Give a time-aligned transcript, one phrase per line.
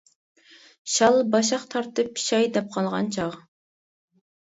[0.93, 3.41] شال باشاق تارتىپ پىشاي دەپ قالغان چاغ.